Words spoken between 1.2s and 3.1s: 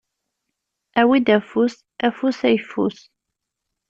afus, afus ayffus.